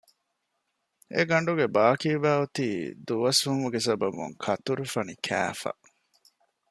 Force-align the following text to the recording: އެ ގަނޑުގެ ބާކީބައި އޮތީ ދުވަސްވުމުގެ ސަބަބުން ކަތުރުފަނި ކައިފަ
އެ 1.13 1.21
ގަނޑުގެ 1.29 1.65
ބާކީބައި 1.75 2.37
އޮތީ 2.39 2.67
ދުވަސްވުމުގެ 3.07 3.79
ސަބަބުން 3.87 4.35
ކަތުރުފަނި 4.43 5.13
ކައިފަ 5.25 5.71